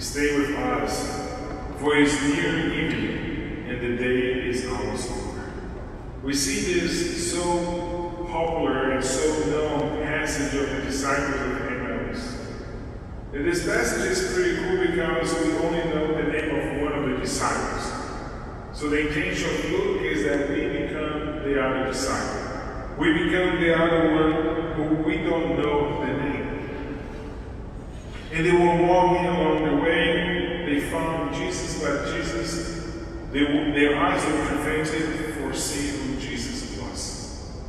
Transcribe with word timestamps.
Stay 0.00 0.34
with 0.34 0.56
us, 0.56 1.28
for 1.78 1.94
it 1.94 2.04
is 2.04 2.22
near 2.22 2.72
evening, 2.72 3.68
and 3.68 3.82
the 3.82 4.02
day 4.02 4.48
is 4.48 4.66
almost 4.66 5.10
over. 5.10 5.52
We 6.22 6.32
see 6.32 6.80
this 6.80 7.32
so 7.32 8.26
popular 8.30 8.92
and 8.92 9.04
so 9.04 9.44
known 9.50 10.02
passage 10.02 10.54
of 10.58 10.70
the 10.70 10.82
disciples 10.82 11.40
of 11.42 11.66
Emmaus. 11.66 12.38
And 13.34 13.46
this 13.46 13.66
passage 13.66 14.10
is 14.10 14.32
pretty 14.32 14.56
cool 14.56 14.86
because 14.86 15.34
we 15.44 15.52
only 15.58 15.84
know 15.90 16.14
the 16.16 16.32
name 16.32 16.54
of 16.54 16.82
one 16.82 16.92
of 16.94 17.10
the 17.10 17.16
disciples. 17.18 17.92
So 18.72 18.88
the 18.88 19.06
intention 19.06 19.50
of 19.50 19.70
Luke 19.70 20.00
is 20.00 20.24
that 20.24 20.48
we 20.48 20.66
become 20.66 21.42
the 21.44 21.62
other 21.62 21.92
disciple. 21.92 22.96
We 22.98 23.12
become 23.24 23.60
the 23.60 23.78
other 23.78 24.14
one 24.14 24.72
who 24.76 24.94
we 25.02 25.18
don't 25.18 25.60
know 25.60 26.00
the 26.00 26.12
name. 26.12 26.50
And 28.32 28.46
they 28.46 28.52
were 28.52 28.86
walking 28.86 29.26
along 29.26 29.69
found 31.00 31.34
Jesus, 31.34 31.82
but 31.82 32.12
Jesus, 32.12 32.84
they, 33.32 33.44
their 33.72 33.96
eyes 33.96 34.24
were 34.26 34.46
prevented 34.46 35.34
for 35.34 35.54
seeing 35.54 36.14
who 36.14 36.20
Jesus 36.20 36.78
was. 36.78 37.60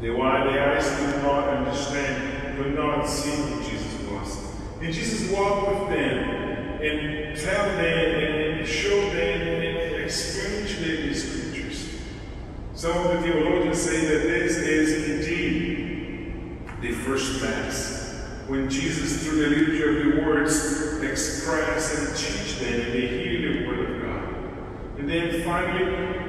They 0.00 0.10
were, 0.10 0.50
their 0.50 0.76
eyes 0.76 0.88
could 0.98 1.22
not 1.22 1.48
understand, 1.48 2.58
could 2.58 2.74
not 2.74 3.04
see 3.04 3.30
who 3.30 3.62
Jesus 3.62 4.00
was. 4.10 4.38
And 4.80 4.92
Jesus 4.92 5.30
walked 5.30 5.68
with 5.68 5.88
them 5.90 6.18
and 6.82 7.36
tell 7.36 7.66
them 7.76 7.80
and 7.80 8.68
show 8.68 9.00
them 9.10 9.40
and 9.42 10.02
explain 10.04 10.66
to 10.66 10.74
them 10.74 11.08
the 11.08 11.14
scriptures. 11.14 11.98
Some 12.74 12.96
of 12.96 13.12
the 13.12 13.22
theologians 13.22 13.80
say 13.80 14.00
that 14.00 14.22
this 14.28 14.56
is 14.56 15.08
indeed 15.08 16.60
the 16.82 16.92
first 16.92 17.42
Mass 17.42 17.96
when 18.48 18.70
Jesus, 18.70 19.24
through 19.24 19.40
the 19.40 19.48
liturgy 19.48 19.82
of 19.82 20.14
the 20.14 20.22
words, 20.22 20.75
express 21.02 21.98
and 21.98 22.16
teach 22.16 22.58
them, 22.58 22.80
and 22.80 22.92
they 22.92 23.08
hear 23.08 23.52
the 23.52 23.66
word 23.66 23.90
of 23.90 24.02
God. 24.02 24.98
And 24.98 25.08
then 25.08 25.42
finally, 25.42 25.84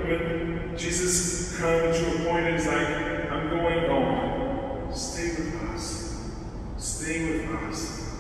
when 0.08 0.78
Jesus 0.78 1.58
comes 1.58 1.98
to 1.98 2.06
a 2.08 2.26
point 2.26 2.46
and 2.46 2.56
is 2.56 2.68
like, 2.68 3.32
I'm 3.32 3.50
going 3.50 3.90
on, 3.90 4.94
stay 4.94 5.30
with 5.30 5.56
us. 5.70 6.32
Stay 6.78 7.40
with 7.40 7.50
us. 7.64 8.16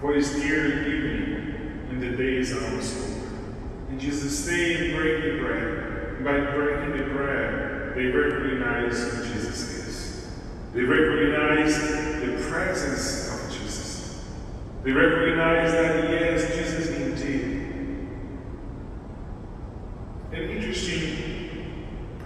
For 0.00 0.16
it's 0.16 0.34
near 0.36 0.66
evening, 0.66 1.88
and 1.90 2.02
the 2.02 2.16
day 2.16 2.36
is 2.36 2.52
almost 2.52 2.96
over. 2.96 3.36
And 3.90 4.00
Jesus 4.00 4.44
stayed 4.44 4.80
and 4.80 4.96
break 4.96 5.22
the 5.22 5.38
bread. 5.40 6.16
And 6.16 6.24
by 6.24 6.40
breaking 6.52 6.96
the 6.96 7.14
bread, 7.14 7.94
they 7.94 8.06
recognize 8.06 8.98
who 8.98 9.22
Jesus 9.32 9.68
is. 9.70 10.28
They 10.74 10.82
recognize 10.82 11.78
the 12.20 12.48
presence 12.50 13.21
they 14.84 14.90
recognize 14.90 15.72
that 15.72 16.10
yes, 16.10 16.56
Jesus 16.56 16.88
indeed. 16.90 17.52
And 20.32 20.50
interesting 20.50 21.32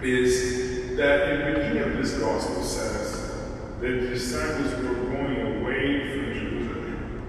is 0.01 0.97
that 0.97 1.29
in 1.29 1.39
the 1.39 1.59
beginning 1.59 1.83
of 1.83 1.97
this 1.97 2.13
gospel 2.13 2.63
says 2.63 3.31
that 3.79 3.81
the 3.81 4.07
disciples 4.07 4.73
were 4.75 4.95
going 4.95 5.61
away 5.61 6.09
from 6.09 6.33
Jerusalem. 6.33 7.23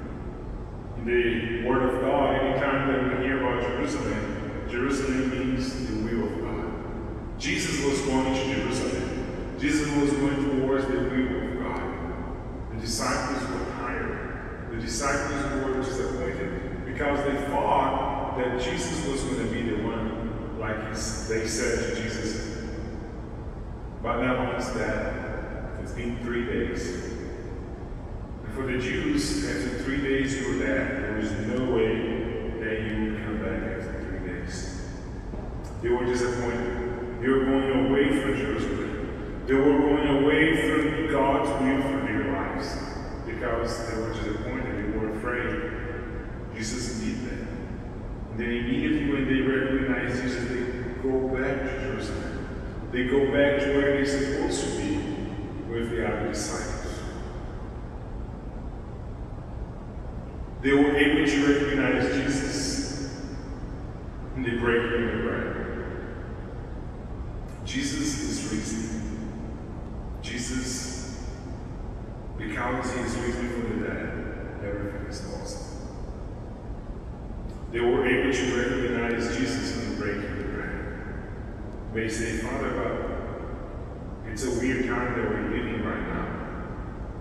In 0.96 1.04
the 1.04 1.68
Word 1.68 1.94
of 1.94 2.00
God, 2.00 2.34
anytime 2.34 2.88
that 2.88 3.18
we 3.18 3.24
hear 3.26 3.46
about 3.46 3.62
Jerusalem, 3.62 4.66
Jerusalem 4.70 5.30
means 5.30 5.88
the 5.88 5.96
will 6.04 6.24
of 6.24 6.40
God. 6.40 7.38
Jesus 7.38 7.84
was 7.84 8.00
going 8.02 8.32
to 8.32 8.54
Jerusalem. 8.54 9.56
Jesus 9.58 9.94
was 9.96 10.12
going 10.12 10.60
towards 10.60 10.86
the 10.86 10.92
will 10.92 11.42
of 11.42 11.58
God. 11.64 11.82
The 12.72 12.80
disciples 12.80 13.46
were 13.50 13.67
the 14.70 14.76
disciples 14.76 15.64
were 15.64 15.82
disappointed 15.82 16.84
because 16.84 17.24
they 17.24 17.36
thought 17.46 18.36
that 18.36 18.60
Jesus 18.60 19.06
was 19.06 19.22
going 19.22 19.46
to 19.46 19.52
be 19.52 19.62
the 19.62 19.82
one, 19.82 20.58
like 20.60 20.76
they 20.92 21.46
said 21.46 21.96
to 21.96 22.02
Jesus. 22.02 22.64
But 24.02 24.20
now 24.20 24.56
he's 24.56 24.68
dead. 24.74 25.80
It's 25.82 25.92
been 25.92 26.18
three 26.22 26.44
days. 26.44 26.86
And 28.44 28.54
for 28.54 28.66
the 28.66 28.78
Jews, 28.78 29.44
after 29.48 29.82
three 29.84 30.02
days 30.02 30.38
you 30.38 30.48
were 30.48 30.66
dead. 30.66 31.02
There 31.02 31.16
was 31.16 31.32
no 31.32 31.74
way 31.74 32.60
that 32.60 32.82
you 32.82 33.12
would 33.12 33.24
come 33.24 33.38
back 33.38 33.62
after 33.78 34.04
three 34.04 34.28
days. 34.28 34.82
They 35.82 35.88
were 35.88 36.04
disappointed. 36.04 37.22
They 37.22 37.28
were 37.28 37.44
going 37.44 37.86
away 37.86 38.20
from 38.20 38.36
Jerusalem. 38.36 39.44
They 39.46 39.54
were 39.54 39.78
going 39.78 40.22
away 40.22 40.68
from 40.68 41.10
God's 41.10 41.48
will 41.62 41.82
for 41.82 42.06
their 42.06 42.32
lives 42.32 42.87
because 43.38 43.88
they 43.88 44.00
were 44.00 44.12
disappointed 44.12 44.78
afraid. 45.18 45.72
Jesus 46.54 47.00
beat 47.00 47.28
them. 47.28 47.48
And 48.30 48.40
then 48.40 48.50
immediately 48.50 49.10
when 49.10 49.26
they 49.26 49.40
recognize 49.40 50.20
Jesus, 50.20 50.48
they 50.48 51.02
go 51.02 51.28
back 51.28 51.62
to 51.62 51.80
Jerusalem. 51.80 52.48
They 52.90 53.06
go 53.06 53.26
back 53.26 53.60
to 53.60 53.76
where 53.76 53.92
they're 53.92 54.06
supposed 54.06 54.64
to 54.64 54.76
be 54.76 54.96
with 55.70 55.90
the 55.90 56.06
other 56.06 56.28
disciples. 56.28 56.94
They 60.62 60.72
were 60.72 60.96
able 60.96 61.26
to 61.26 61.46
recognize 61.46 62.16
Jesus 62.16 63.14
in 64.34 64.42
the 64.42 64.56
breaking 64.58 65.04
of 65.04 65.12
the 65.12 65.22
bread. 65.22 65.54
Jesus 67.64 68.20
is 68.20 68.52
risen. 68.52 68.88
Jesus, 70.22 71.07
because 72.38 72.94
he 72.94 73.00
is 73.00 73.16
risen 73.16 73.48
from 73.50 73.80
the 73.80 73.88
dead, 73.88 74.08
everything 74.64 75.06
is 75.06 75.26
lost. 75.26 75.64
They 77.72 77.80
were 77.80 78.06
able 78.06 78.32
to 78.32 78.56
recognize 78.56 79.36
Jesus 79.36 79.76
in 79.76 79.90
the 79.90 79.96
breaking 80.00 80.24
of 80.24 80.38
the 80.38 80.44
bread. 80.44 80.70
They 81.92 82.08
say, 82.08 82.38
Father, 82.38 82.70
but 82.70 84.30
it's 84.32 84.44
a 84.44 84.58
weird 84.58 84.86
time 84.86 85.14
that 85.14 85.28
we're 85.28 85.50
living 85.50 85.84
right 85.84 86.08
now. 86.08 86.26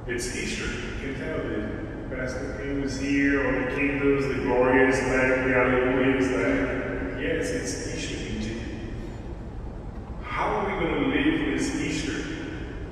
It's 0.08 0.36
Easter. 0.36 0.66
You 0.66 1.14
can 1.14 1.20
tell 1.20 1.38
that 1.38 2.10
Pastor 2.10 2.60
King 2.62 2.82
was 2.82 3.00
here, 3.00 3.46
all 3.46 3.70
the 3.70 3.76
kingdoms, 3.76 4.26
the 4.28 4.44
glory 4.44 4.88
is 4.88 5.00
the 5.00 5.06
hallelujah 5.06 6.18
is 6.18 6.28
back. 6.28 7.22
Yes, 7.22 7.50
it's 7.50 7.88
Easter. 7.94 8.18
How 10.24 10.48
are 10.50 10.66
we 10.66 10.86
going 10.86 11.04
to 11.04 11.08
live 11.10 11.58
this 11.58 11.76
Easter 11.82 12.22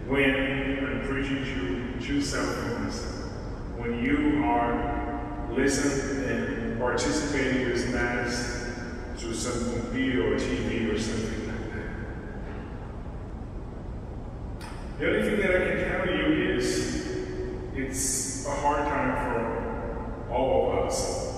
when 0.08 0.45
to 2.06 2.22
self-focus? 2.22 3.16
when 3.78 4.04
you 4.04 4.44
are 4.44 5.48
listening 5.52 6.30
and 6.30 6.80
participating 6.80 7.62
in 7.64 7.70
this 7.70 7.88
Mass 7.90 8.70
through 9.18 9.34
some 9.34 9.74
computer 9.74 10.34
or 10.34 10.38
TV 10.38 10.94
or 10.94 10.98
something 10.98 11.48
like 11.48 11.72
that. 11.74 11.90
The 15.00 15.08
only 15.08 15.30
thing 15.30 15.40
that 15.42 15.56
I 15.56 15.60
can 15.68 15.78
tell 15.90 16.08
you 16.16 16.56
is 16.56 16.68
it's 17.76 18.46
a 18.46 18.56
hard 18.56 18.88
time 18.88 19.34
for 19.34 20.32
all 20.32 20.72
of 20.72 20.86
us. 20.88 21.34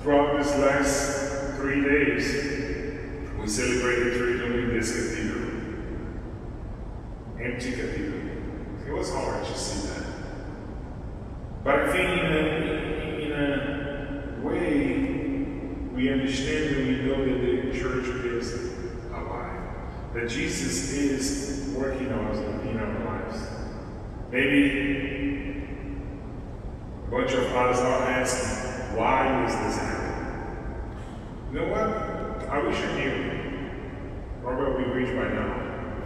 Throughout 0.00 0.38
this 0.38 0.54
last 0.56 1.56
three 1.56 1.82
days, 1.82 2.24
we 3.40 3.48
celebrated 3.48 4.14
Triduum 4.14 4.54
in 4.64 4.78
this 4.78 4.92
cathedral. 4.92 5.50
Empty 7.40 7.72
cathedral. 7.72 8.33
It 8.86 8.92
was 8.92 9.10
hard 9.12 9.44
to 9.44 9.58
see 9.58 9.88
that. 9.88 10.04
But 11.64 11.74
I 11.80 11.92
think 11.92 12.10
in 12.20 12.26
a, 12.32 12.38
in 13.24 13.32
a 13.32 14.46
way, 14.46 14.74
we 15.94 16.12
understand 16.12 16.76
and 16.76 16.88
we 16.88 16.94
know 17.06 17.24
that 17.24 17.72
the 17.72 17.78
church 17.78 18.06
is 18.06 18.74
alive. 19.10 19.62
That 20.12 20.28
Jesus 20.28 20.92
is 20.92 21.74
working 21.74 22.12
on 22.12 22.26
us 22.26 22.38
in 22.38 22.78
our 22.78 23.04
lives. 23.04 23.38
Maybe 24.30 24.62
a 27.06 27.10
bunch 27.10 27.32
of 27.32 27.44
us 27.44 27.78
are 27.78 28.02
asking, 28.10 28.96
why 28.98 29.46
is 29.46 29.54
this 29.54 29.76
happening? 29.78 30.04
You 31.52 31.60
know 31.60 31.68
what? 31.68 32.48
I 32.48 32.58
wish 32.62 32.76
I 32.76 32.94
knew. 32.98 33.14
Robert, 34.42 34.76
we 34.76 34.84
reached 34.92 35.16
by 35.16 35.28
now. 35.28 35.52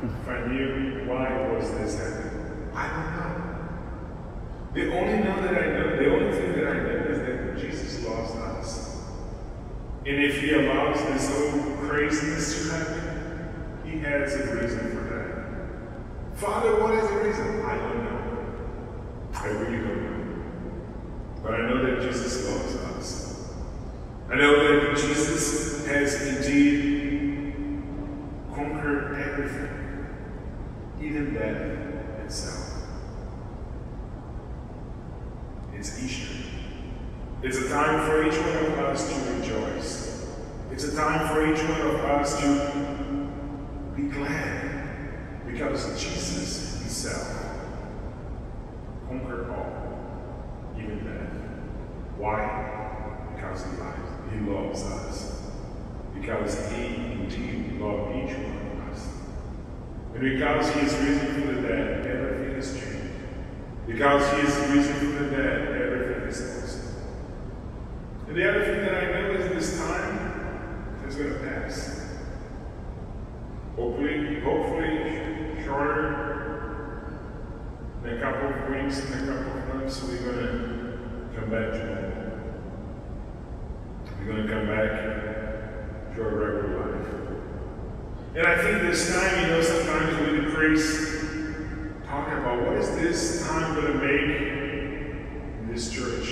If 0.03 0.29
I 0.29 0.47
knew 0.47 1.05
why 1.07 1.49
was 1.53 1.71
this 1.73 1.99
happening, 1.99 2.28
I 2.79 2.87
don't 2.87 3.11
know. 3.17 3.35
The 4.73 4.97
only 4.97 5.19
know 5.25 5.43
that 5.43 5.55
I 5.61 5.67
know, 5.67 5.97
the 5.97 6.15
only 6.15 6.31
thing 6.39 6.53
that 6.53 6.67
I 6.69 6.75
know 6.75 7.11
is 7.11 7.19
that 7.19 7.59
Jesus 7.59 8.07
loves 8.07 8.37
us. 8.37 9.03
And 10.07 10.23
if 10.23 10.41
he 10.41 10.53
allows 10.53 10.97
this 11.07 11.29
whole 11.29 11.77
craziness 11.79 12.63
to 12.63 12.73
happen, 12.73 13.83
he 13.85 13.99
has 13.99 14.33
a 14.35 14.55
reason 14.55 14.91
for 14.91 15.03
that. 15.11 16.39
Father, 16.39 16.81
what 16.81 16.95
is 16.95 17.11
the 17.11 17.17
reason? 17.17 17.63
I 17.63 17.77
don't 17.79 18.05
know. 18.05 18.21
I 19.35 19.47
really 19.49 19.79
don't 19.79 20.03
know. 20.05 20.43
But 21.43 21.55
I 21.55 21.69
know 21.69 21.85
that 21.85 22.09
Jesus 22.09 22.49
loves 22.49 22.77
us. 22.77 23.53
I 24.31 24.37
know 24.37 24.55
that 24.55 24.97
Jesus 24.97 25.85
has 25.85 26.15
indeed 26.29 27.83
conquered 28.55 29.21
everything, 29.21 30.07
even 31.01 31.35
death 31.35 31.89
itself. 32.29 32.83
It's 35.73 36.03
Easter. 36.05 36.35
It's 37.43 37.57
a 37.57 37.69
time 37.71 38.07
for 38.07 38.23
each 38.29 38.39
one 38.39 38.73
of 38.73 38.79
us 38.81 39.09
to 39.09 39.33
rejoice. 39.33 40.27
It's 40.71 40.85
a 40.85 40.95
time 40.95 41.27
for 41.29 41.51
each 41.51 41.61
one 41.63 41.81
of 41.81 42.05
us 42.05 42.39
to 42.43 43.31
be 43.97 44.03
glad 44.09 45.47
because 45.47 45.99
Jesus 45.99 46.81
Himself 46.83 47.47
conquered 49.09 49.49
all, 49.49 50.75
even 50.77 50.99
death. 51.05 51.33
Why? 52.19 53.33
Because 53.35 53.65
He 53.65 53.71
loves, 53.79 54.11
He 54.31 54.39
loves 54.41 54.83
us. 54.83 55.43
Because 56.15 56.71
He 56.73 56.95
indeed 56.95 57.81
loved 57.81 58.17
each 58.17 58.37
one. 58.37 58.78
And 60.19 60.33
because 60.33 60.75
He 60.75 60.81
is 60.81 60.95
risen 60.95 61.27
from 61.29 61.63
the 61.63 61.69
dead, 61.69 62.07
everything 62.07 62.57
is 62.57 62.73
changed. 62.73 63.15
Because 63.87 64.33
He 64.33 64.41
is 64.41 64.57
risen 64.69 64.95
from 64.95 65.15
the 65.15 65.31
dead, 65.31 65.81
everything 65.81 66.29
is 66.29 66.41
possible. 66.41 67.03
And 68.27 68.37
the 68.37 68.49
other 68.49 68.65
thing 68.65 68.81
that 68.81 68.95
I 68.95 69.13
know 69.13 69.31
is 69.31 69.49
this 69.69 69.79
time 69.79 71.05
is 71.07 71.15
going 71.15 71.35
to 71.35 71.39
pass. 71.39 72.05
Hopefully, 73.77 74.41
hopefully 74.41 75.63
shorter 75.65 77.13
in 78.03 78.11
a 78.11 78.21
couple 78.21 78.49
of 78.49 78.71
weeks, 78.71 78.99
in 78.99 79.13
a 79.13 79.27
couple 79.27 79.53
of 79.53 79.75
months, 79.77 80.03
we're 80.03 80.19
going 80.19 80.37
to 80.37 81.39
come 81.39 81.49
back 81.49 81.71
to 81.71 81.85
normal. 81.87 82.39
We're 84.19 84.27
going 84.27 84.47
to 84.49 84.53
come 84.53 84.67
back 84.67 86.17
to 86.17 86.23
our 86.23 86.35
regular 86.35 86.93
life. 86.93 87.48
And 88.35 88.47
I 88.47 88.63
think 88.63 88.83
this 88.83 89.15
time, 89.15 89.41
you 89.41 89.47
know, 89.49 89.63
sometimes 89.63 90.19
we 90.21 90.41
the 90.41 90.51
priests 90.53 91.25
talk 92.07 92.29
about 92.29 92.63
what 92.67 92.77
is 92.77 92.91
this 92.97 93.47
time 93.47 93.75
going 93.75 93.93
to 93.93 93.99
make 93.99 94.31
in 95.61 95.69
this 95.73 95.91
church, 95.91 96.29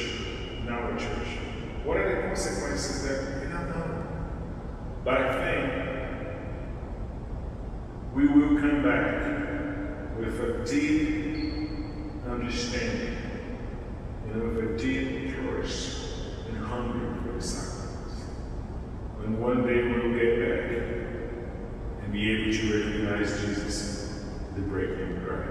in 0.60 0.68
our 0.68 0.96
church. 0.98 1.38
What 1.84 1.96
are 1.96 2.16
the 2.16 2.28
consequences 2.28 3.02
that 3.08 3.40
we 3.40 3.52
don't 3.52 3.68
know? 3.68 4.06
But 5.04 5.20
I 5.20 5.32
think 5.44 5.86
we 8.14 8.26
will 8.26 8.60
come 8.60 8.82
back 8.82 10.16
with 10.18 10.40
a 10.40 10.64
deep 10.64 11.70
understanding, 12.26 13.16
you 14.26 14.34
know, 14.34 14.48
with 14.48 14.74
a 14.74 14.78
deep 14.78 15.36
thirst 15.36 15.98
and 16.48 16.58
hunger 16.58 17.22
for 17.22 17.32
the 17.32 17.42
sacraments. 17.42 18.22
And 19.22 19.40
one 19.40 19.66
day 19.66 19.82
we'll 19.82 20.12
get 20.14 20.38
back 20.40 20.66
and 22.02 22.12
be 22.12 22.30
able 22.32 22.52
to 22.52 22.62
recognize 22.72 23.40
Jesus, 23.40 24.24
the 24.56 24.62
breaking 24.62 25.20
bread. 25.22 25.48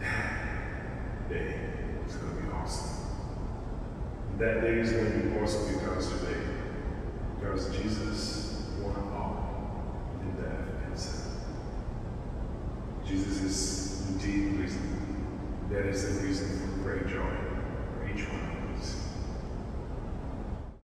That 1.28 1.28
day 1.28 1.56
is 2.06 2.14
going 2.14 2.36
to 2.36 2.42
be 2.42 2.48
awesome. 2.52 3.04
That 4.38 4.60
day 4.60 4.78
is 4.78 4.92
going 4.92 5.10
to 5.10 5.18
be 5.18 5.40
awesome 5.40 5.74
because 5.74 6.08
today, 6.08 6.40
because 7.40 7.76
Jesus 7.76 8.62
won 8.80 8.94
all 9.12 9.82
in 10.22 10.40
death 10.40 10.96
sin. 10.96 11.32
Jesus 13.04 13.42
is 13.42 14.08
indeed 14.10 14.60
risen. 14.60 15.26
That 15.72 15.86
is 15.86 16.20
the 16.20 16.24
reason 16.24 16.65